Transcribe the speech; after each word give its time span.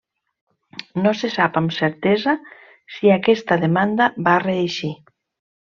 No 1.01 1.11
se 1.19 1.29
sap 1.35 1.59
amb 1.61 1.75
certesa 1.75 2.35
si 2.97 3.15
aquesta 3.19 3.61
demanda 3.67 4.11
va 4.31 4.39
reeixir. 4.49 4.95